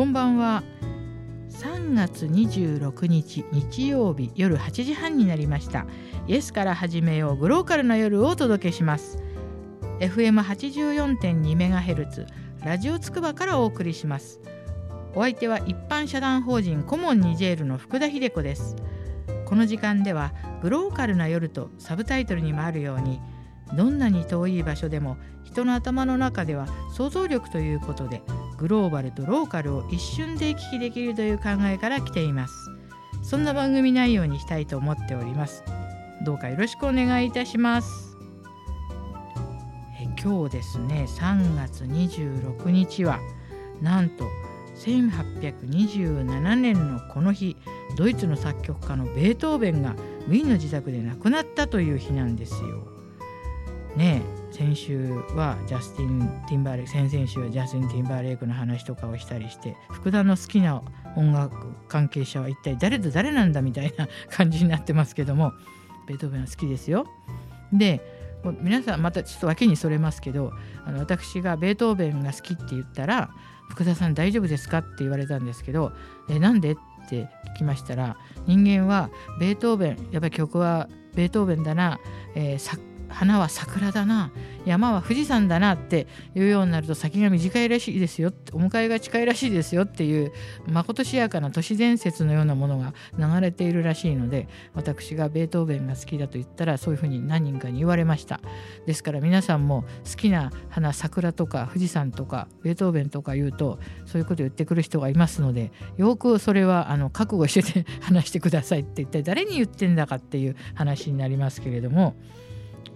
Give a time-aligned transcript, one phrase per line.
[0.00, 0.62] こんばんは。
[1.50, 5.84] 3月26日日曜日夜8時半になりました。
[6.26, 9.22] イエスから始めようグローカルな夜をお届けします。
[9.98, 12.26] FM84.2MHz
[12.64, 14.40] ラジオつくばからお送りします。
[15.14, 18.76] お相手は一般社団法人コモンニジェールの福田秀子です。
[19.44, 20.32] この時間では
[20.62, 23.20] グローカルな夜とサブタイトルにもあるように
[23.76, 28.22] どんなに遠い場所でも人の頭の中では想像力ということで
[28.60, 32.54] グローバルとローカルを一瞬で行き来できるという考えから来ています。
[33.22, 35.64] そんな番組内容にしたいと思っております。
[36.24, 38.16] どうかよろしくお願いいたします。
[39.98, 43.18] え今日ですね3月26日は
[43.80, 44.26] なんと
[44.76, 47.56] 1827年のこの日
[47.96, 49.94] ドイツの作曲家のベートーベンが
[50.28, 52.99] ウィーンの自宅で亡くなったという日なんですよ。
[53.96, 60.82] ね先週はジャスティン・ティンバーレイク先々週はジャスティン・ティンバーレイクの話とかをしたりして福田の好きな
[61.16, 65.52] 音楽関係者は一体誰と誰なんだみたいな感じになってますけども
[66.06, 67.06] ベートーベンは好きですよ。
[67.72, 68.00] で
[68.62, 70.52] 皆さんまたちょっと訳にそれますけど
[70.86, 73.30] あの私がベートーベンが好きって言ったら
[73.68, 75.92] 「福田さん大丈夫ですか?」って言われたんですけど
[76.30, 76.76] 「えなんで?」っ
[77.08, 81.98] て聞きましたら人間はベートーベンやっぱり曲はベートーベンだな、
[82.34, 82.58] えー、
[83.10, 84.32] 花は桜だな
[84.64, 90.32] 山は富士山だなっていうようになると先が短いらしいですよお迎えが近いらしいですよっていう
[90.66, 98.40] まことしやかな都市伝説のようなものが流れているらしいので私がベートーベンが好きだと言ったらそういうふうに何人かに言われました。
[98.86, 112.16] ですから皆さんも好きな花桜とか富士山とかベートーベンとか言うとそういうこと言ってくる人がいますのでよくそれはあの覚悟してて 話してくださいって一体誰に言ってんだかっていう話になりますけれども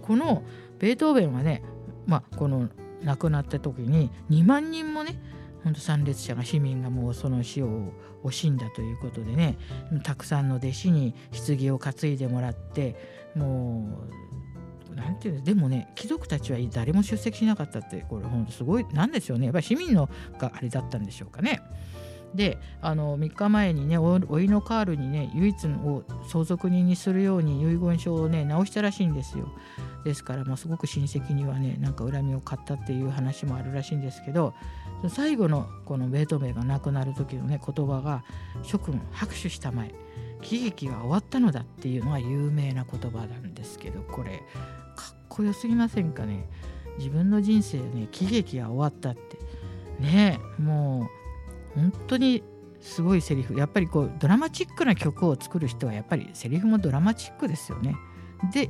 [0.05, 0.43] この
[0.79, 1.63] ベートーベンはね、
[2.05, 2.69] まあ、この
[3.03, 5.19] 亡くなった時に2万人もね
[5.63, 7.91] 本当参列者が市民がもうその死を
[8.23, 9.57] 惜しんだということでね
[10.03, 12.95] たくさんの弟子に棺を担いでもらって
[13.35, 14.07] も
[14.91, 21.61] うなんていうのでもね貴族たちは誰も出席しなかったってこれ本当すごいなんですよねやっぱり市民のがあれだったんでしょうかね。
[22.33, 29.49] であの3日前にねおいのカールにね唯一を相続人にするように遺言書をね直したらしいんですよ。
[30.03, 34.53] ですから、まあ、すごく親戚にはねなんか恨みを買ったっていう話もあるらしいんですけど
[35.09, 38.23] 最後のこのベートーベンが亡くなる時のね言葉が
[38.61, 39.93] 「諸君拍手したまえ
[40.41, 44.43] 喜劇が終わったのだ」っていうのが有名な言葉なんですけどこれ
[44.95, 46.47] かっこよすぎませんかね？
[46.97, 49.37] 自分の人生ね喜劇が終わったって
[49.99, 51.24] ねもう
[51.75, 52.43] 本当に
[52.79, 53.55] すごいセリフ。
[53.55, 57.95] やっぱりこうドラマチックな曲を作る人はやっぱりセリフもドラマチックですよね。
[58.53, 58.69] で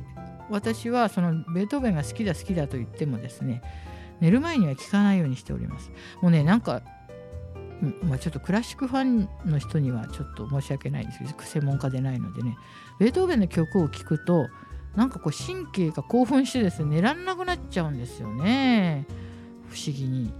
[0.50, 3.62] 私はそのベートーベンが好きだ好きだと言ってもですね
[4.20, 5.90] 寝る前には聞かないようにしております。
[6.22, 6.82] もうねなんか
[8.04, 12.56] まあ、ちょっとクラシックファンの人にはちょっと申し訳ないんですけど専門家でないのでね。
[12.98, 14.48] ベートーベンの曲を聴くと
[14.94, 19.06] なんかこう神経が興奮してですね寝らんなくなっちゃうんですよね。
[19.68, 20.32] 不思議に。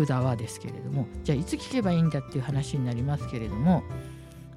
[0.00, 3.82] 福田はですけれどもじゃあいつ聴けばいいんだっていう話になりますけれども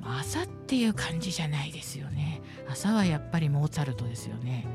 [0.02, 2.42] 朝っていう感じじゃないですよね。
[2.70, 4.66] 朝はやっぱりモーツァルトですよね。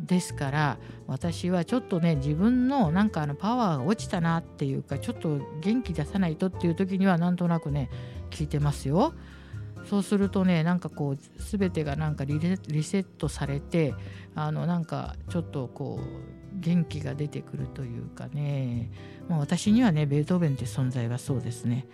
[0.00, 7.88] ですから私はちょっとね自分のなんかあのパワーが落ちたなっていうかちょっと元気出さないとっていう時にはなんとなくね
[8.30, 9.14] 聞いてますよ。
[9.88, 12.40] そうするとねなんかこう全てがなんかリ
[12.82, 13.94] セットされて
[14.34, 18.90] あのなんかちょっとこう元気が出てくるというかね、
[19.28, 21.86] まあ、私にはねベートーベンって存在はそうですね。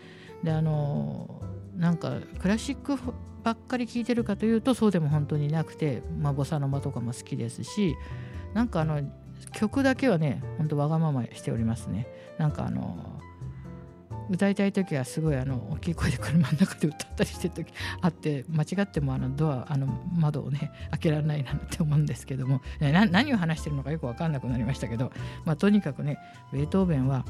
[0.42, 1.41] であの
[1.76, 2.96] なんかクラシック
[3.42, 7.94] ばっかり聴いてるかというとそうでも本当になくて、まあ、ボサノマとかも好きですし
[8.54, 9.02] なんかあの
[9.52, 12.06] 曲だけはねほんとわがまましておりますね
[12.38, 13.19] なんかあの
[14.30, 19.86] 歌いたい時はすごいあの大きい声で車の中で歌ったりしてる時あって間違ってもあのドアあの
[20.16, 25.12] 窓をね開けられないなって思うんですけども何を話してるのかよく分かんなくなりましたけど、
[25.44, 26.19] まあ、とにかくね
[26.52, 27.25] ベートーベンは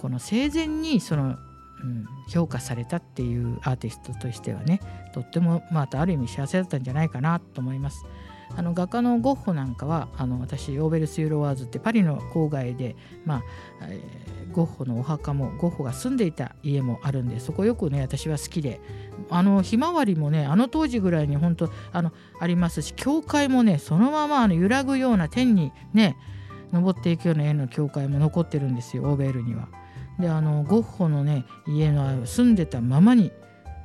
[0.00, 1.36] この生前にその
[1.82, 4.80] うん、評価されたっていうアーティストとしてはね
[5.12, 8.06] とってもまたある意味幸せだったんじゃないかなと思います。
[8.56, 13.42] あの画家のゴッホなんかはあの私オーベルス・ユーロワーズってパリの郊外で、まあ
[13.82, 18.80] えー、ゴッホのお墓もゴッホが住んでいた家もあるんでそこよくね私は好きで
[19.30, 26.16] あのひまわりもねあの当時ぐらいに本当あのありますし教会もねそのままあの揺らぐような天にね
[26.72, 29.68] 登っていくような絵の教会も残ってるんですよオーベルには。
[30.18, 33.32] であのゴッホのね家の住んでたままに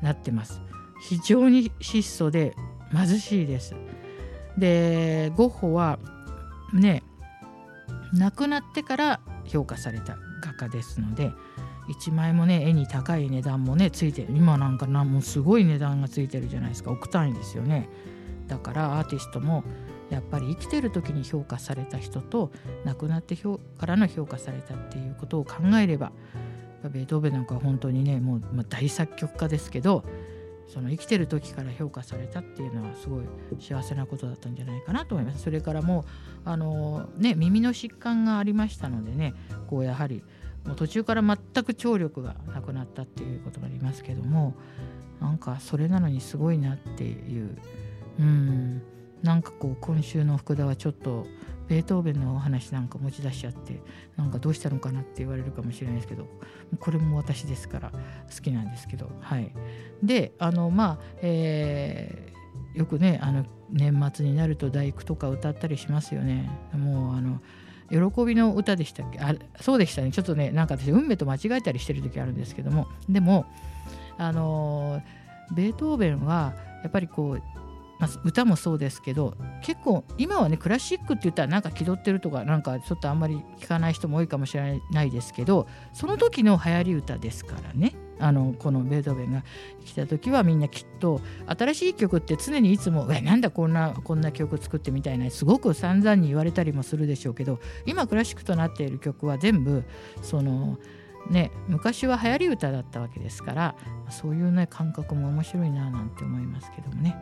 [0.02, 0.62] なってます
[1.02, 2.56] 非常に質素で
[2.92, 3.76] 貧しいです
[4.60, 6.00] でゴッホは
[6.74, 7.04] ね
[8.14, 11.32] 亡くなってから評価された画家ですので
[11.90, 16.92] 1枚もね絵に高い値段もねついてる今なんかなもうすごい値段がついてるじゃないですか。
[16.92, 17.90] 億単位ですよね。
[18.48, 19.64] だからアーティストも
[20.10, 22.52] やっぱり生きてる時に評価された人と
[22.84, 26.12] 亡くなってからの評価されたっていうことを考えれば
[26.84, 30.04] ベートーベンなんかは本当にねもう、ま、大作曲家ですけど
[30.70, 33.26] その生きてる時から評価されたっていうのはすごい
[33.60, 35.42] 幸せなことだったんじゃないかなと思います。
[35.44, 36.06] それからも
[36.46, 39.34] うあの、ね、耳の疾患がありましたのでね
[39.68, 40.24] こうやはり
[40.66, 44.54] もう途中から全く聴力がなくなったっていうことがありますけども
[45.20, 47.58] なんかそれなのにすごいなっていう
[48.20, 48.82] うん
[49.24, 51.26] なんかこう今週の福田はちょっと
[51.70, 53.80] ベートーベンのお話なんか持ち出しちゃって
[54.18, 56.28] なんかどうしたのかなって言われるかもしれないですけど
[56.80, 59.54] これも私ですから好きなんですけどはい。
[60.04, 66.50] であのまあえー、よくねあの年末になると大工とか歌ったりしますよね。
[66.74, 67.40] もうあの
[67.90, 69.20] 喜びの歌でしたっけ？
[69.20, 70.12] あそうでしたね。
[70.12, 72.88] ちょっとねなんか私運命と間違えたりしてる時あるんですけども。
[73.08, 73.46] でも
[74.18, 75.02] あの
[75.56, 77.42] ベートーベンはやっぱりこう
[78.00, 87.96] まあ、歌もそうですけど結構今はねクラシックって言ったらなんか気取ってるとかなんかちょっとあんまり聞かない人も多いかもしれないですけどその時の流行り歌ですからね。
[88.22, 89.44] あのこのベートーベンが
[89.86, 99.86] 来た時はみんなきっと新しい曲って常にいつも「えなんだこんなこんな曲作ってみたいな」すごく散々に言われたりもするでしょうけど今クラシックとなっている曲は全部
[100.22, 100.78] その
[101.30, 103.76] ね昔は流行り歌だったわけですから
[104.10, 107.16] そういうね感覚も面白いななんて思いますけどもね。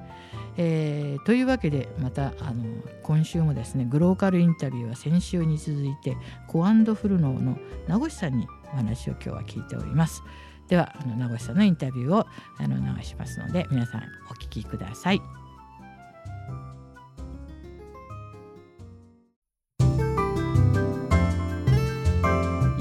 [0.59, 2.63] えー、というわけでまたあの
[3.03, 6.17] 今週もですねグローカルインタビューは先週に続いて
[6.47, 7.57] コアンドフルノーの
[7.87, 10.23] 名越さんにお話を今日は聞いております。
[10.67, 12.25] ではあの名越さんのインタビューを
[12.57, 15.36] あの流しますので皆さんお聞きください。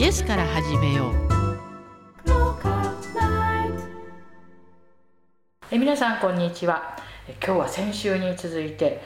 [0.06, 1.14] イエスから始めよう。
[5.68, 6.96] え皆さんこんにちは。
[7.44, 9.00] 今日は先週に続いて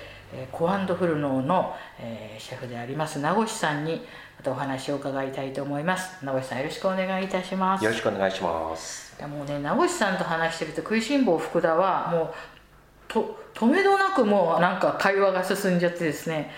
[0.53, 4.03] コアンドフルノーの、えー、シェフであります名越さんに
[4.37, 12.35] またお話を伺いたいと思います名越さんよろしくお願いいたしますよろしくお願いしますもうね名越さんと話してると食いしん坊福田はもう
[13.09, 16.51] と止めどなくもうなんか会話が進んじゃってですね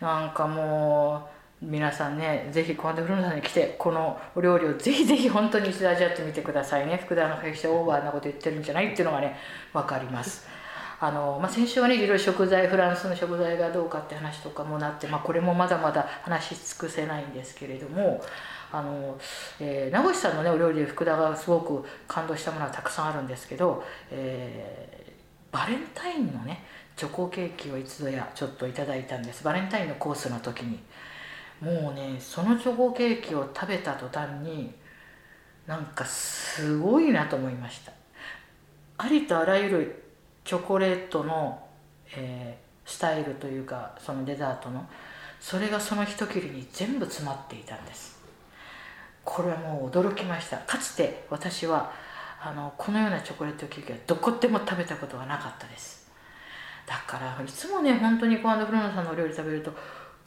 [0.00, 7.00] なんかもう皆さんねぜひコアンドフルノさんに来てこのお料理をぜひぜひ本当に一度味わってみてくださいね。
[7.04, 9.36] 福田の決してオーバーなこと言ってるんじゃないっていうのがね
[9.72, 10.46] 分かります。
[11.00, 18.20] あの、まあ、先週はねいろいろ食材フランスの食材がどうかって話とかもなって、まあ、これもまだまだ話し尽くせないんですけれども
[18.72, 19.18] あの、
[19.60, 26.64] えー、名越さんのねお料理で福田がすごく感動したものはたくさんあるんですけど、えー、バレンタインのね
[26.96, 29.44] チョコケーキを一度やちょっといただいたんです。
[29.44, 30.80] バレンタインのコースの時に。
[31.60, 34.72] もうねそのチョコケーキを食べた途端に
[35.66, 37.92] なんかすごいなと思いました。
[38.98, 40.04] ありとあらゆる
[40.44, 41.66] チョコレートの、
[42.16, 44.86] えー、スタイルというかそのデザートの
[45.40, 48.18] それがその一切れに全部詰まっていたんです。
[49.24, 50.58] これはもう驚きました。
[50.58, 51.92] かつて私は
[52.40, 56.08] あのこのようなチョコレートケーキはどこでも食べたことがなかったです。
[56.86, 59.70] だからいつもね本当にコアンドフローナさんのお料理食べると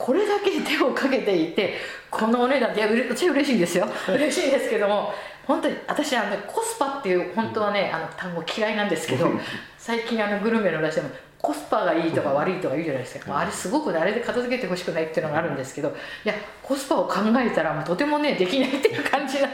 [0.01, 1.75] これだけ手をかけていて
[2.09, 3.87] このお値段で私は嬉しいんですよ。
[4.07, 5.13] 嬉しいですけども
[5.45, 9.29] 本当に私はねコスパっていう本当はねあの単語嫌いなんですけど
[9.77, 15.91] 最近あのグルメの出してもコスパがいいとか悪いとか言うじゃないですか、まあ、あれすごくねあれで片付けてほしくないっていうのがあるんですけどい
[16.27, 16.33] や
[16.63, 19.49] コスパを考えたら、まあ、とてもねできないっていう感じな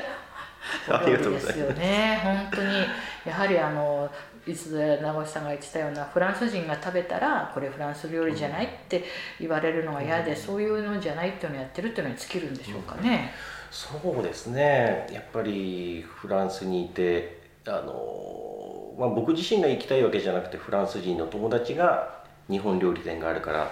[0.89, 2.19] ありがとうございますよね。
[2.23, 2.85] 本当に。
[3.25, 4.09] やはりあの
[4.47, 9.03] いつ名越さんが言ってたようなフランス人が食べたらこれフランス料理じゃないって
[9.39, 13.33] 言われるのが嫌で、そういうのじゃないっていうのをやってるっていうのに尽きるんでしょうかね。
[13.69, 15.07] そうですね。
[15.11, 23.71] やっぱりフランスにいてあの、まあ、僕自身が行きたいわけじゃなくてフランス人の友達が日本料理店があるから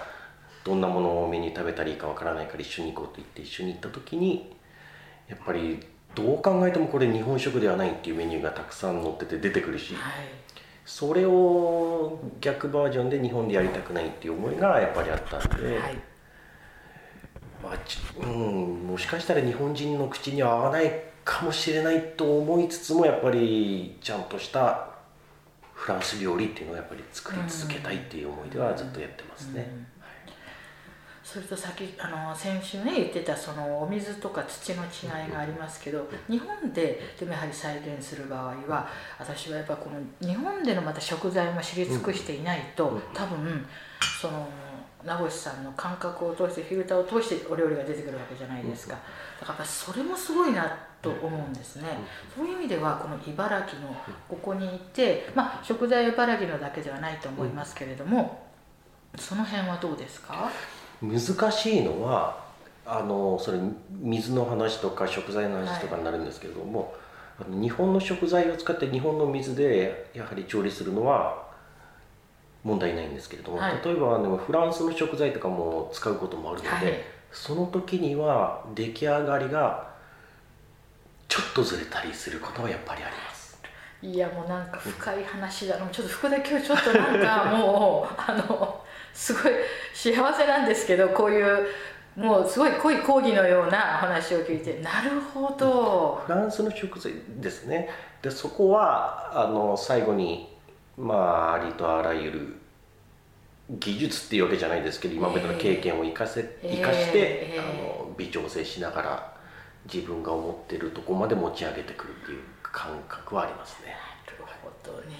[0.64, 4.54] どんなものをメニュー食べたらいいかわからないから一緒に行こうと言って一緒に行った時に
[5.28, 5.80] やっぱり
[6.14, 10.24] どう考えてもこれ日本食ではないっていうメニューがたくさん載ってて出てくるし、はい、
[10.86, 15.78] それを逆バージョンで日本でやりたくないっていう思いがやっぱりあったんで。
[15.78, 16.16] はい
[17.62, 20.92] まあ、うん、もしかしたら日本人の口には合わない
[21.24, 24.90] かもしれないと思いつつもやっぱりちゃんとした
[25.74, 29.68] フランス料理っていうのをやっぱり作り続けたいっていう思いではずっとやってますね。
[31.36, 38.88] それと先あの先週ね言ってたそのお水とか土の違いがありますけど日本ででもやはり再現する場合は
[39.18, 43.66] 私はやっぱこの日本でのまた食材も知り尽くしていないと多分
[44.18, 44.48] その
[45.04, 48.96] 名越さんの感覚を通してフィルターを通してお料理が出てくるわけじゃないですか、
[49.38, 51.88] だからそれもすごいなと思うんですね、
[52.34, 53.94] そういう意味ではこの茨城の
[54.26, 58.46] ここにいて、まあ、食材は茨城のだけではないと思いますけれども、
[59.16, 60.50] その辺はどうですか？
[61.02, 62.44] 難しいのは
[62.86, 63.58] あのそれ
[63.90, 66.94] 水の話とか食材の話とかになるんですけれども、
[67.38, 71.46] はい、日本の食材を使って日本の水でやはり調理するのは
[72.62, 77.00] 問題ないんですけれども、はい、例えばあのフランスの食材とかも使うこともあるので、はい、
[77.32, 79.90] その時には出来上がりが
[81.28, 83.36] ちょっとずれたりすることはやっぱりあります。
[84.02, 88.84] いやもうなんか深い話だな、ちょっと福田今日ちょっとなんかもうあの
[89.16, 89.52] すごい
[89.94, 91.66] 幸せなんですけどこういう
[92.16, 96.22] もうすごい濃い講義のような話を聞いてなるほど。
[96.26, 97.88] フランスの食材ですね。
[98.22, 100.54] でそこはあの最後に
[100.96, 102.56] まあありとあらゆる
[103.70, 107.18] 技術っていうわけじゃないですけど今までの経験を生かせ、えー、生かして、
[107.54, 109.36] えー、あの微調整しながら
[109.92, 113.94] 自分が思ってるとこまで持ち上げてくるっていう感覚はありますね。
[114.26, 115.16] なるほどね。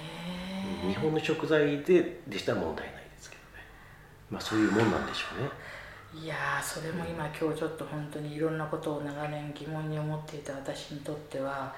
[0.88, 2.95] 日本の食材ででしたら問題
[4.30, 5.50] まあそういうもんなんでしょうね。
[6.14, 11.74] いやそれも今今日ちょっと本当にいろんなことを長年疑問に思っていた私にとっては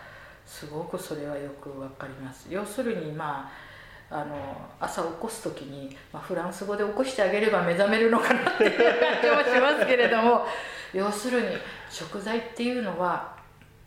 [0.46, 2.46] すごくそれはよく分かります。
[2.48, 3.68] 要するにまあ
[4.10, 4.36] あの
[4.80, 10.46] 朝起こす時に、まあ、フランス語で起こしてあげれば目覚めるのかなっていう感じもしますけれども
[10.94, 11.48] 要するに
[11.90, 13.36] 食材っていうのは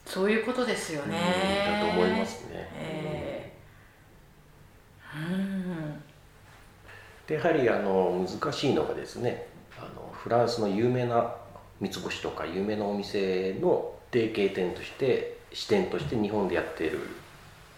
[0.06, 1.18] そういうことですよね。
[1.66, 2.70] だと思いますね。
[2.76, 5.61] えー、うん
[7.32, 9.48] でやはりあの難しいのがですね
[9.78, 11.34] あのフランスの有名な
[11.80, 17.00] 三つ星とか有名なお店の提携店として支店として日本でやっている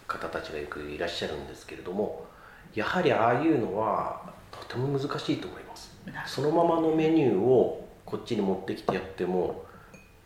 [0.08, 2.26] 方たちがよくいらっしゃるんですけれども
[2.74, 5.96] やはりああいうのはとても難しいと思います。
[6.26, 9.64] そのままのメニューをこっちに持ってきてやっても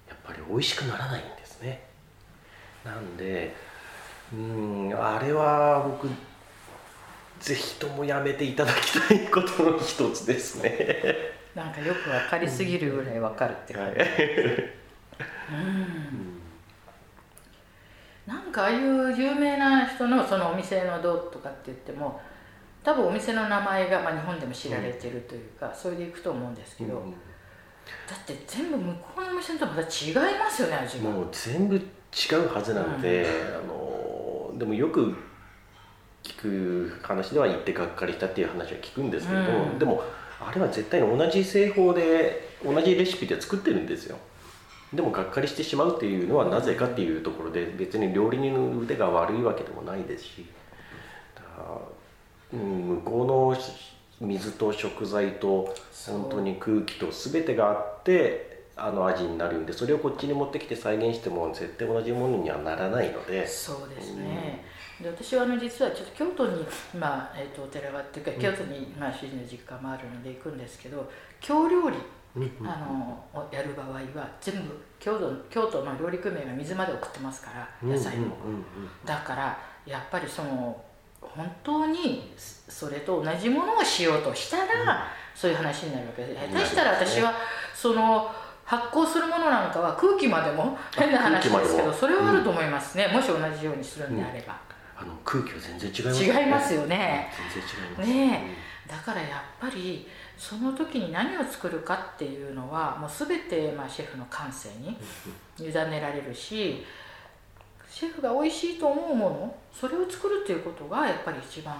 [0.09, 1.83] やっぱり美味しくならないんですね。
[2.83, 3.55] なんで
[4.33, 6.09] うんあれは僕
[7.41, 11.39] ぜひともやめていただきたいことの一つですね。
[11.55, 14.05] なんかよく分かりすぎるぐらい分かるって感じ、う
[15.57, 16.41] ん。
[18.27, 22.21] なんかああいう有名な人のそのお店のどうとかって言っても
[22.85, 27.17] 多分お店の名前が、まあ、日本でも知られてるというか、うん、それでいくと思うんですけど、うん、だ
[28.15, 31.11] って全部向こうのお店とまた違いますよね味が。
[31.11, 31.81] もう全部違
[32.35, 35.17] うはずなので、うん、あのでもよく
[36.29, 40.03] 聞く話では行ってがっかりしたっていう話は聞くんですけど、でも
[40.41, 44.19] あれは絶対に同じ製法で同じレシピで作ってるんですよ。
[44.93, 50.47] でもがっかりしてしまうっていうのはなぜかっていうところで別に料理人の腕が悪いわけでもないですし
[52.53, 55.75] うん、向こうの水と食材と
[56.07, 66.65] 本当に空気と全てがあってあの味になるんでそれをこっちに持ってきて再現しても絶対同じものにはならないのでそうですね、うん、で私はあの実はちょっと京都に、
[66.99, 71.09] まあえーと、お寺がっていうか京都に、まあ、主人の実家もあるので行くんですけど
[71.41, 71.97] 京料理
[72.37, 73.89] あのやる場合
[74.19, 74.61] は全部
[74.99, 77.51] 京都京都の料理組合が水まで送ってますか
[77.83, 78.37] ら野菜も、
[79.05, 80.85] だからやっぱりその
[81.21, 87.35] 本当にそれと同じものをしようとしたら、そういう話になるわけで下手したら私は
[87.75, 88.31] その
[88.65, 94.61] 発酵するものなんかは空気までも変な話ですけどそれはあると思いますね、もし同じようにするんであれば、
[95.01, 96.27] あの空気は全然違いますね。
[96.27, 97.31] 違いますよね。
[97.55, 98.11] 全然違います。
[98.11, 98.57] ね、
[98.89, 104.97] だからやっぱりその時に何を作るかっていうのはもう全てまあシェフの感性に
[105.59, 106.85] 委ねられるし
[107.89, 111.77] シェフが美味しいと思うものそれを作るっていうことがやっぱり一番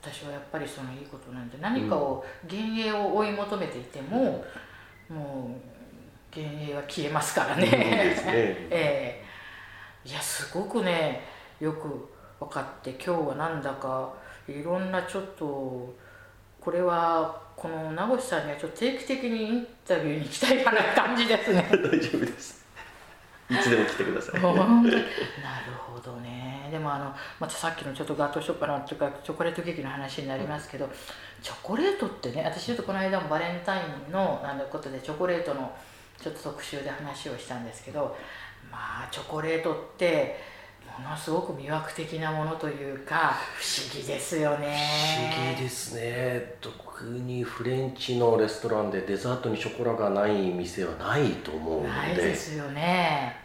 [0.00, 4.44] 私はやっぱりそのいいことなんで何かを幻影を追い求めていても、
[5.08, 5.58] も
[6.34, 7.62] う幻影は消えますからね。
[7.66, 7.70] ね。
[8.70, 12.08] えー、いやすごくねよく
[12.38, 14.12] 分かって今日はなんだか
[14.48, 15.94] いろんなちょっと
[16.60, 21.66] これはこの名越さんにはちょっと定期的にインタビューに行きたいかな感じですね。
[21.70, 22.66] 大丈夫です。
[23.48, 24.42] いつでも来てください。
[24.42, 24.56] なる
[25.78, 26.68] ほどね。
[26.70, 30.90] でもあのまたさっきのちょっとガトーショコラというかチョコレートケーキの話になりますけど、
[31.40, 35.72] チョコレートってね私ちょっとこの間もバレンタインのあのことでチョコレートの
[36.20, 38.16] ちょっと特集で話をしたんですけど
[38.70, 40.55] まあチョコレートって
[40.98, 44.76] ものすごく魅惑的なものというか不思議ですよね。
[45.34, 46.54] 不思議ですね。
[46.60, 51.88] 特にフレンチのレストランでデザートにショコラがない店はないと思うので。
[51.88, 53.36] ないですよね。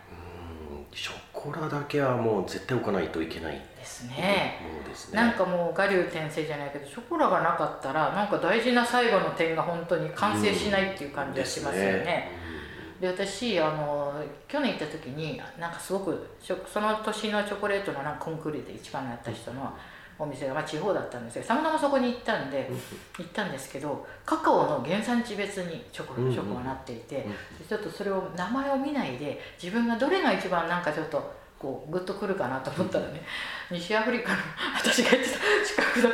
[0.69, 0.85] うん。
[0.95, 3.61] チョコラだけはもう絶対置かないといけない。
[3.81, 4.57] ですね。
[4.87, 5.19] ですね。
[5.19, 12.40] なんかもう我流転生じゃないけどショコラがなかったらなんか大事な最後の点が本当に完成しないっていう感じがしますよね。
[13.01, 14.13] で私あの
[14.47, 19.73] 去年行った時になんかすごくその年のチョコレートのなんかコンクールで一番やった人の
[20.19, 22.69] お店が、まあ、地方だったんですけどたまたまそこに行ったんで
[23.17, 27.25] 行ったんですけどカカオの原産地別にチョコチョコがなっていて
[27.67, 33.21] ちょっとそれを名前を見ないで自分がどれが一番なんかちょっとこうグッとくるかなと思ったらね、
[33.69, 34.37] 西アフリカの
[34.75, 36.09] 私が行ってた近くの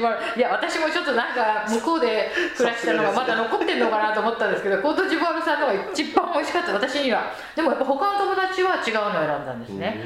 [0.00, 6.72] コートジボワールいや私もちょっとなんか向こうで暮らしたのがまだ残ってんのかなと思ったんですけどコートジボワールさんのが一番美味しかった。
[6.72, 7.32] 私には。
[7.56, 10.00] でもやっぱ他の友達は違うのを選んだんですね。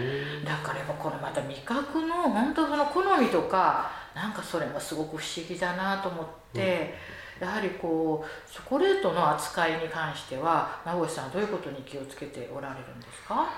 [0.45, 6.95] だからやっぱこのまた味覚の本当その好みとかなんかそれもすごく不思議だなと思って、
[7.41, 13.49] やはりこうチョコレートの扱いに関しては名越さんはどういうことに気をつけておられるんですか？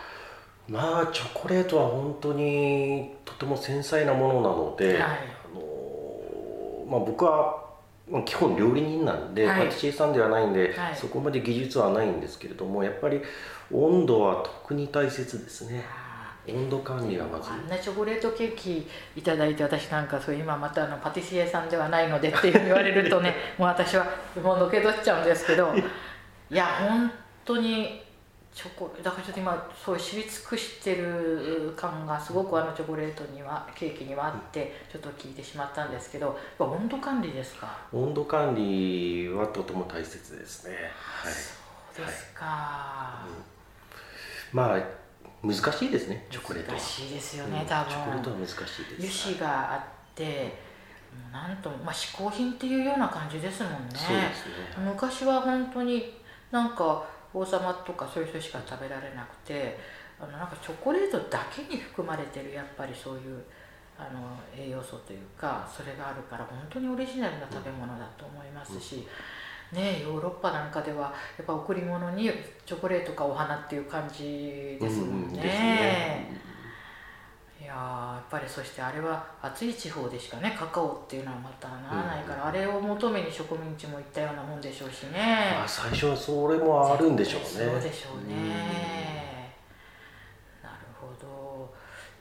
[0.67, 5.19] まあチョコレートは本当にとても繊細なものなので、はい、
[6.89, 7.65] まあ、僕は
[8.25, 13.21] 基本料理人なんで、はい、パティシエさんではないんで、はい、そこまで技術はないんですけれどもやっぱり
[13.73, 15.85] 温度は特に大切ですね。
[16.47, 17.51] 温度管理がまず。
[17.51, 18.87] あんなチョコレートケーキ
[19.17, 24.07] いただいて私なんかそう今またあのパティシエさんではないのでって言われるとねもう私は
[24.43, 25.73] もうのけどっちゃうんですけど
[26.51, 27.11] いや本
[27.47, 28.04] 当に
[28.55, 37.77] チョコだからちょっと今そう知り尽くしてる感がすごくあのチョコレートにはケーキにはあってちょっと聞いてしまったんですけど温度管理ですか？
[37.93, 40.77] 温度管理はとても大切ですね。
[40.95, 41.33] はい。
[41.97, 43.29] そうですか、はい。
[43.29, 44.81] うん、まあ
[45.43, 47.91] 難しいですねチョコレート難しいですよね、うん、多分。
[47.91, 49.29] チョコレートは難しいです。
[49.29, 49.83] 油脂があっ
[50.15, 50.55] て
[51.33, 53.79] なんとまあ嗜好品っていうような感じですもんね。
[53.95, 54.47] そうです
[54.79, 54.85] ね。
[54.85, 56.15] 昔は本当に
[56.53, 59.77] なんか王様とかそういう人しか食べられなくて
[60.21, 63.43] あのなんかチョコレートだけに含まれてるやっぱりそういう
[63.99, 69.07] あの栄養素というかそれがあるから本当にオリジナルな食べ物だと思いますし、
[69.73, 72.31] ね、ヨーロッパなんかではやっぱ贈り物に
[72.65, 76.41] チョコレートかお花っていう感じですもんね。
[77.65, 87.49] いややっぱりそしてあれは暑い地方でしかねカカオっていうのはまたならないから、うん、あれを求めに植民地も行ったようなもんでしょうしね、まあ、最初はそれもあるんでしょうね。
[87.49, 88.39] そうでしょうね、う
[90.61, 91.73] ん、なるほど。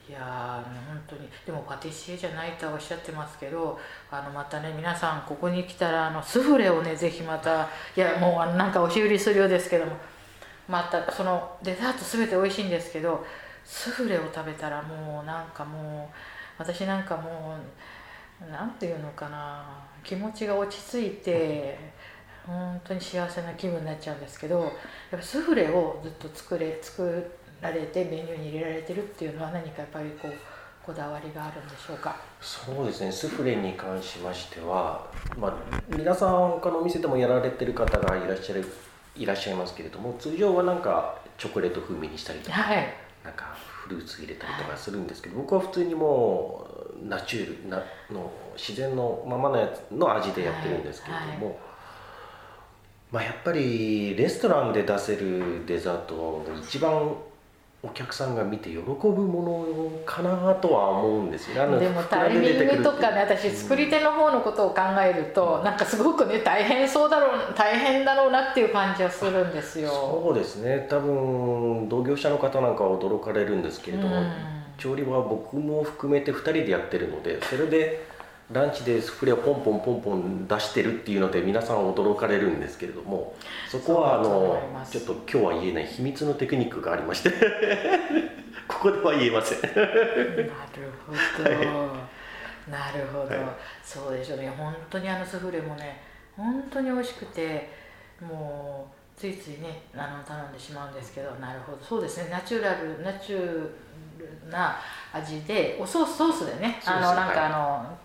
[0.08, 1.30] いや本当に。
[1.46, 3.78] でもパティシエじゃないとはおっしゃってますけど
[4.10, 9.92] あのまたね皆さんここに来たらあのスフレをねぜひまたいやもうなんか押し売りするようですけども
[10.70, 13.26] またそのデザート全て美味しいんですけど
[13.66, 16.16] スフレを食べたらもうなんかもう
[16.58, 17.56] 私なんかも
[18.42, 19.66] う何て言うのかな
[20.04, 21.78] 気持ちが落ち着いて
[22.46, 24.72] 本当に幸せな気分になっちゃうんですけどやっ
[25.12, 30.34] ぱスフレをずっと作れ作られてメニューに入れられてるっていうのは何かやっぱりこう
[30.86, 32.18] こだわりがあるんでしょうか？
[32.42, 33.10] そうですね。
[33.10, 35.54] スフレに関しましては、まあ、
[35.88, 38.66] 皆さん他のお店でもやられてる方がいらっしゃる
[39.16, 46.68] いらっしゃいますけれども通常はなんかチョコレート風味にしたりとか、はい、なんかフルーツ入れたりとかするんですけど、僕は普通にも
[47.04, 47.78] うナチュールな
[48.12, 51.60] の自然のままのやつの味でやってるんですけれども、
[53.12, 57.16] まあやっぱりレストランで出せるデザートの一番
[57.86, 61.68] お客さんが見て喜ぶものかなとは思うんですよ。
[61.68, 69.90] ねでもタイミングとかね私作り手の方のことを考えると、うん、なんかすごくね大変そうだろう 大変だろうなっていう感じはするんですよ。
[69.90, 70.88] そうですね。
[70.90, 74.32] 多分同業者の方なんかは驚かれるんですけれども、うん、
[74.78, 78.13] 調理は僕も含めて2人でやってるのでそれで
[78.52, 83.36] ランチでスフレをポンポンポンポン出してるっていうので皆さん驚かれるんですけれども
[83.70, 87.32] そこはあのちょっと今日は言えない秘密のテクニックがありまして
[88.68, 89.62] ここでは言えません。
[89.62, 89.82] なる
[91.06, 92.08] ほど、は
[92.68, 93.46] い、なるほど、はい、
[93.84, 94.50] そうでしょうね。
[94.58, 96.02] 本当にあのスフレもね
[96.36, 97.70] 本当に美味しくて
[98.22, 101.78] もうついついねあの頼んでしまうんですけどなるほど。
[101.82, 102.30] そうですね。
[102.30, 103.70] ナチュラルナチュ
[104.50, 104.78] な
[105.12, 107.98] 味でおソースソースでねあのなんかあの、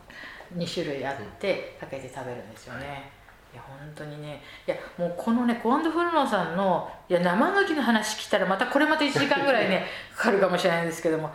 [0.56, 3.18] 2種類あってかけて食べるんですよね。
[3.52, 11.30] いや本当にねいやもうこのねコアンドフルノーさんのいや生牡蠣の話聞いたらまたこれまた1時間ぐらいね かかるかもしれないんですけども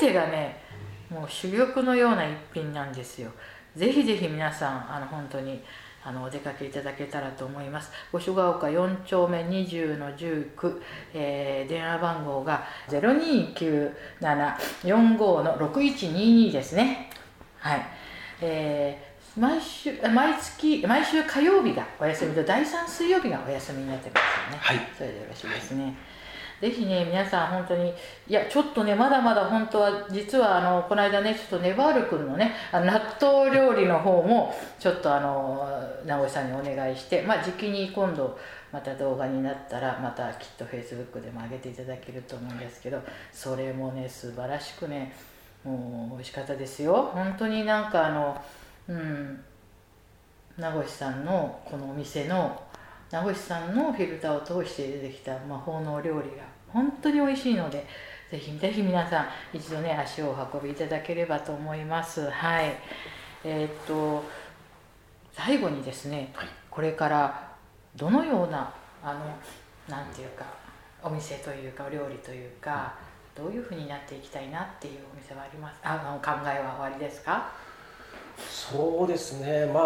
[0.00, 0.62] 全てがね
[1.10, 3.30] もう珠玉のような一品なんですよ。
[3.76, 5.62] ぜひぜひ皆さんあの本当に
[6.02, 7.90] あのお出かけいただけたらと思います。
[8.12, 10.80] 五所ヶ丘4丁目20の19、
[11.12, 13.92] えー、電話番号が029745
[15.42, 17.10] の6122ですね。
[17.58, 17.86] はい。
[18.40, 24.58] えー、毎週毎月毎週火曜日がお休みと第3水曜日がお休みになってますよね。
[24.60, 24.88] はい。
[24.96, 25.96] それでよろしいですね。
[26.60, 27.92] ぜひね皆さん本当に
[28.26, 35.68] いやちょっとねまだまだ本当は実はあのこの間ねちょっとネバール君のねあの納豆料理の方もちょっとあの
[36.06, 38.38] 名越さんにお願いしてまあ時期に今度
[38.72, 45.14] また動画になったらまたきっとフェイスブックでも上げていただけると思うんですけどそれもね素晴らしくね
[45.66, 47.10] 美味しかったですよ。
[47.12, 48.44] 本当になんかあの
[48.88, 49.44] うん
[50.56, 52.62] 名越さんのこのお店の
[53.10, 57.86] 名越さんのフィルターを通して出てきた魔法の料理が本当に美味しいので
[58.30, 62.30] ぜひぜひ皆さん一度ね足をお運びいただければと思います。
[62.30, 62.76] はい。
[63.44, 64.24] えー、っと
[65.32, 67.52] 最後にですね、はい、これから
[67.94, 69.20] どのようなあの
[69.88, 70.44] なんていうか
[71.02, 72.94] お店というかお料理というか
[73.36, 75.78] どういうふうになっていきたいなっていうお店はあります？
[75.82, 77.50] あの考えは終わりですか？
[78.50, 79.66] そうですね。
[79.66, 79.84] まあ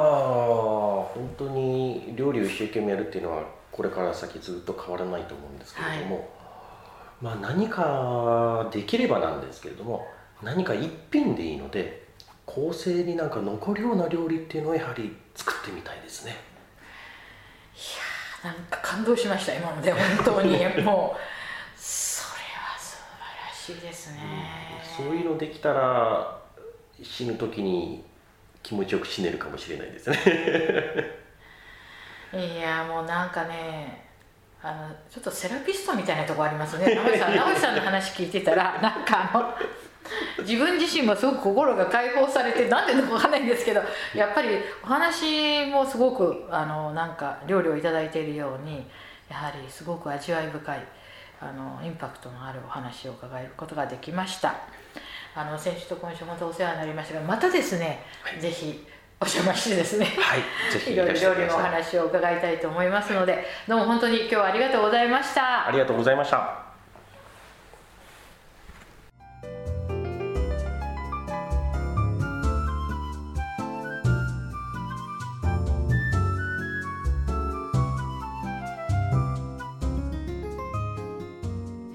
[1.14, 6.26] 本当に料理を一生懸命やるっていうのはこれから先ずっと変わらないと思うんですけれども、はい、
[7.20, 10.06] まあ何かできればなんですけれども
[10.42, 12.08] 何か一品でいいので
[12.46, 16.32] 構成になんか残るような料理っていうのをやはり作ってみたいですね。
[16.32, 16.34] い
[18.44, 20.58] やなんか感動しました今ので本当に。
[20.82, 21.20] もう
[23.74, 24.18] しいですね、
[24.98, 26.40] うん、そういうのできたら
[27.02, 28.04] 死ぬ時に
[28.62, 30.16] 気持ちよく死ねるかもしれないですね。
[32.58, 34.06] いやもうなんかね
[34.62, 36.94] あのちょっとセラピストみたいなとこありますね。
[36.94, 39.54] 直井さん 直井さんの話聞いてたらなんかあの
[40.44, 43.80] 自分自身もすごく心が解放されてなんでのか分かんないんですけど
[44.14, 48.86] やっぱりお話もすごくあのなんか料理を頂いているように
[49.30, 50.80] やはりすごく味わい深い
[51.40, 54.54] あのインパクトのあるお話を伺えることができました。
[55.34, 58.84] あの先週と今週本当お世話になりましたがまたですね、はい、ぜひ
[59.20, 60.40] お邪魔してですね、はい、
[60.72, 65.68] ぜひいろいろ料理のお話を伺いたいと思いますのでどうも本当に今日はありがとうございました。
[65.68, 66.69] ありがとうございました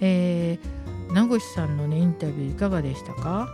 [0.05, 0.59] え
[1.11, 3.47] 名越さんのねインタビューいかがでしたか？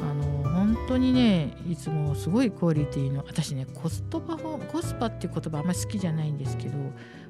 [0.00, 6.78] あの本当にねいつもすごいクオリティの私ねコストパフォコスパっていう言葉あんまり好きじゃないんですけど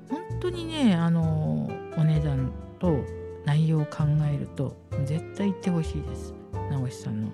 [0.08, 3.04] 本当にねあのお値段と
[3.44, 6.34] 内容を考えると絶対行ってほしいです。
[6.70, 7.32] 名越さんの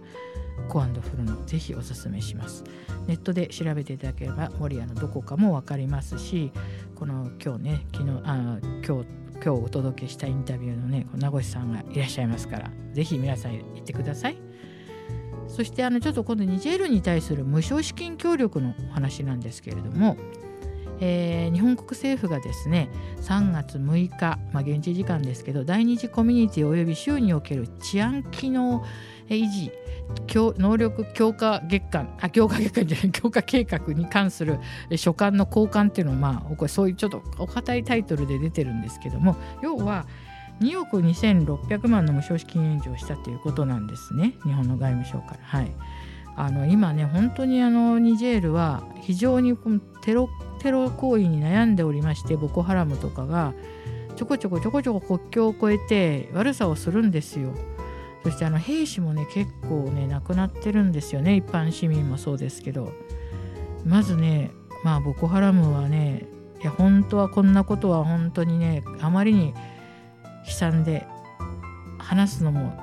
[0.69, 2.65] コアンドフルのぜひおすすめします。
[3.07, 6.53] ネットで調べていただければ守谷のどこかも分かりますし
[6.95, 9.07] この今日ね昨日あ今日
[9.43, 14.37] 今日お届けしたインタビューのね名越さんがいらっしゃいますから是非皆さん行ってください。
[15.49, 20.17] そしてあのちょっと今度ニジェールに対する無償資金協力のお話なんですけれども、
[21.01, 22.89] えー、日本国政府がですね
[23.23, 28.85] 3月6日、まあ、現地時間ですけど第2次コミュニティ及び州における治安機能
[29.35, 29.73] 維持
[30.35, 34.59] 能力強化月間あ強化月間じゃない強化計画に関する
[34.97, 40.07] 書簡の交換っていうのをまあこれそういうちょっとお堅いタイトルで出てるんですけども要は
[40.61, 45.41] 2億2600万の無償資金援助をしたということなんですね日本の外務省から。
[45.43, 45.73] はい
[46.37, 49.59] あの今ね本当にあのニジェールは非常に
[50.01, 53.53] テロテロ行為に悩んでおりましてボコハラムとかが
[54.17, 57.53] ちょこちょこちょこちょこ国境を越えて悪さをするんですよ。
[58.23, 61.37] そしてあの兵士もね結構ね亡くなってるんですよね。
[61.37, 62.93] 一般市民もそうですけど。
[63.85, 64.51] まずね
[64.85, 66.27] まあボコハラムはね
[66.61, 69.55] いや本当はこんなことは本当にねあまりに
[70.47, 71.07] 悲惨で
[71.99, 72.79] 話すのも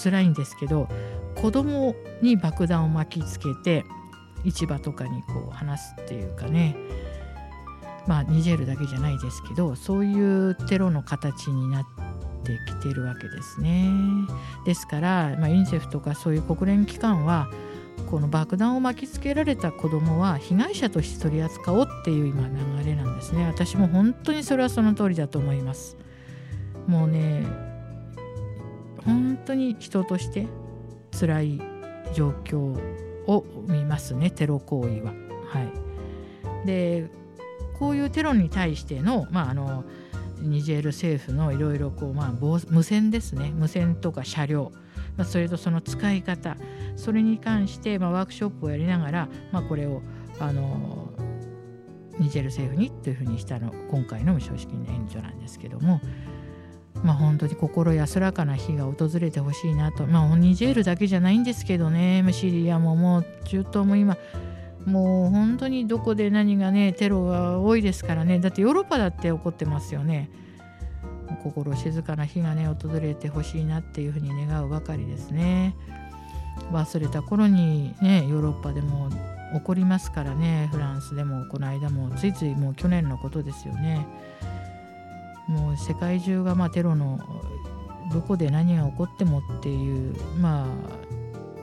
[0.00, 0.88] 辛いんですけど
[1.36, 3.84] 子供に爆弾を巻きつけて
[4.44, 6.76] 市場とかにこう話すっていうかね。
[8.06, 11.99] まあニジェールだけじゃないですけどそういうテロの形になって
[12.58, 13.90] ててきてるわけですね。
[14.64, 17.48] ですから、まあ、ユニセフとかそういう国連機関は
[18.10, 23.46] この爆弾を巻きつけられた子どもは被害者として取り扱おうっていう今流れなんですね。
[23.46, 25.96] 私も本当にそれはその通りだと思います。
[26.86, 27.44] もうね
[29.04, 30.46] 本当に人として
[31.18, 31.60] 辛い
[32.14, 35.12] 状況を見ますねテロ行為は。
[35.46, 35.62] は
[36.64, 37.10] い、で
[37.78, 39.84] こういうテロに対しての,、まあ、あの
[40.40, 41.92] ニジェール政府のいろいろ、
[42.70, 43.52] 無線ですね。
[43.54, 44.72] 無線とか車両、
[45.16, 46.56] まあ、それとその使い方。
[46.96, 50.02] それに関して、まあ、ワークショップをやりながら、まあ、これを
[50.38, 51.10] あの
[52.18, 56.00] ニジェール政府にというふうにしたの今回の無償資金の援助なんですけども。
[57.02, 62.22] まあ、本当に心安らかな日が訪れてほしいなと、まあ、ニジェールだけじゃないんですけどね。
[62.30, 64.18] シリアももう中東も今
[64.90, 70.30] もう本当にどこで何がねテロが多いですからねだってヨーロッパだって起こってますよね
[71.42, 75.74] 心静かな日がね訪れてほしいなっていうふうに願うばかりですね。
[76.72, 79.08] 忘れた頃にねヨーロッパでも
[79.54, 84.06] 起こりますからねフランスでもこの間もついついもう去年のことですよね。
[85.48, 87.18] もう世界中がまあテロの
[88.12, 90.66] どこで何が起こってもっていうまあ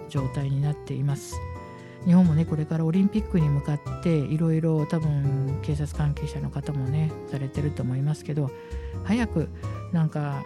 [0.09, 1.35] 状態になっています。
[2.05, 8.49] 日本もねこれからオリンピックに向かっていろいろ多分警察関係者の方もねされてると思いますけど
[9.03, 9.49] 早く
[9.91, 10.43] なんか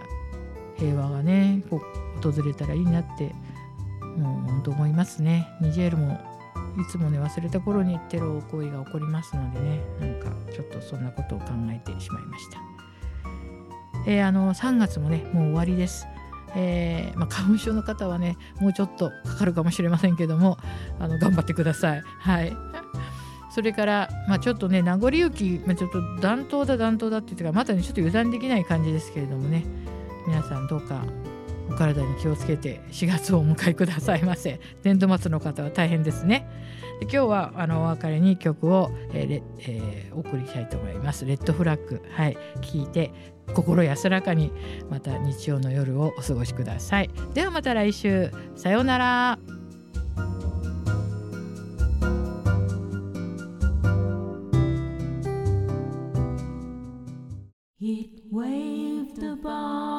[0.78, 1.82] 平和がねこ
[2.24, 3.34] う訪れたらいいなって
[4.18, 5.48] もう本当思いますね。
[5.62, 6.20] ニジェールも
[6.80, 12.60] いつもね忘れた頃にテロ行為が起こりますのでねなんかちょっとそんなことを考えてしまいました。
[14.08, 16.08] えー、あの3月もねもう終わりです。
[16.56, 20.58] えー、まあ、花粉症の方はねもうちょっとかかるかもしれませんけども
[21.00, 22.04] あの頑張ってください。
[22.20, 22.56] はい。
[23.54, 29.66] それから、まあ、ちょっとね名残雪、まあ、ちょっと暖冬だ暖冬だって言ってからまだねちょっと油断できない感じですけれどもね。
[30.28, 31.04] 皆さんどうか
[31.70, 34.60] お体に気をつけて4月をお迎えくださいませ。
[34.84, 36.48] 年度末の方は大変ですね。
[37.00, 41.26] で今日はあのお別れに曲を、えーえー、お送りしたいと思います。
[41.26, 42.02] レッドフラッグ。
[42.12, 42.38] はい。
[42.62, 43.12] 聞いて
[43.52, 44.52] 心安らかに
[44.90, 47.10] また日曜の夜をお過ごしください。
[47.34, 48.32] ではまた来週。
[48.56, 49.40] さようなら。
[59.42, 59.91] Night